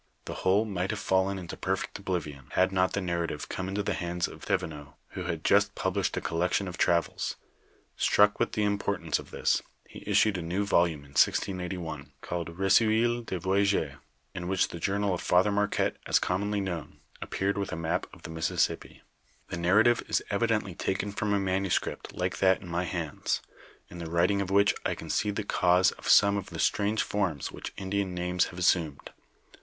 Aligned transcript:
The 0.25 0.33
whole 0.41 0.65
might 0.65 0.89
have 0.89 0.99
fallen 0.99 1.37
into 1.37 1.55
perfect 1.55 1.99
oblivion, 1.99 2.47
had 2.53 2.71
not 2.71 2.93
the 2.93 3.01
narrative 3.01 3.49
come 3.49 3.67
into 3.67 3.83
the 3.83 3.93
hands 3.93 4.27
of 4.27 4.41
Thevenot 4.43 4.95
who 5.09 5.25
had 5.25 5.43
just 5.43 5.75
published 5.75 6.17
a 6.17 6.21
collection 6.21 6.67
of 6.67 6.75
travels; 6.75 7.35
struck 7.95 8.39
with 8.39 8.53
the 8.53 8.63
im 8.63 8.79
portance 8.79 9.19
of 9.19 9.29
this, 9.29 9.61
he 9.87 10.03
issued 10.07 10.39
a 10.39 10.41
new 10.41 10.65
volume 10.65 11.01
in 11.01 11.11
1681, 11.11 12.13
called 12.21 12.57
Re 12.57 12.69
ceuil 12.69 13.23
de 13.23 13.37
Voyages, 13.37 13.97
in 14.33 14.47
which 14.47 14.69
the 14.69 14.79
journal 14.79 15.13
of 15.13 15.21
Father 15.21 15.51
Marquette 15.51 15.97
as 16.07 16.17
commonly 16.17 16.61
known, 16.61 16.99
appeared 17.21 17.59
with 17.59 17.71
a 17.71 17.75
map 17.75 18.07
of 18.11 18.23
the 18.23 18.31
Mississippi. 18.31 19.03
The 19.49 19.57
narrative 19.57 20.01
is 20.07 20.23
evidently 20.31 20.73
taken 20.73 21.11
from 21.11 21.31
a 21.31 21.39
manuscript 21.39 22.15
like 22.15 22.37
that 22.37 22.59
in 22.63 22.67
my 22.67 22.85
hands, 22.85 23.43
in 23.87 23.99
the 23.99 24.09
writing 24.09 24.41
of 24.41 24.49
which 24.49 24.73
I 24.83 24.95
can 24.95 25.11
see 25.11 25.29
the 25.29 25.43
cause 25.43 25.91
of 25.91 26.09
some 26.09 26.37
of 26.37 26.49
the 26.49 26.57
strange 26.57 27.03
forms 27.03 27.51
which 27.51 27.71
Indian 27.77 28.15
names 28.15 28.45
have 28.45 28.57
assumed. 28.57 29.11